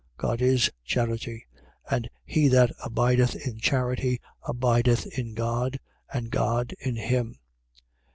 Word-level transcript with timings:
God 0.17 0.41
is 0.41 0.71
charity: 0.83 1.45
and 1.87 2.09
he 2.25 2.47
that 2.47 2.71
abideth 2.83 3.35
in 3.45 3.59
charity 3.59 4.19
abideth 4.41 5.05
in 5.19 5.35
God, 5.35 5.79
and 6.11 6.31
God 6.31 6.73
in 6.79 6.95
him. 6.95 7.37